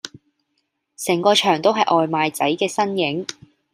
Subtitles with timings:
[0.97, 3.27] 成個場都係外賣仔嘅身影